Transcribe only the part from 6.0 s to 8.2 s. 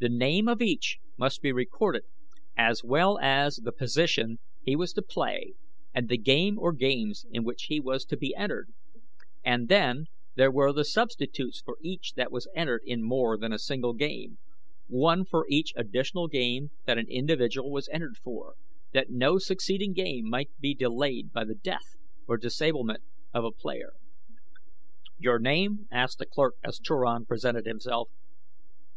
the game or games in which he was to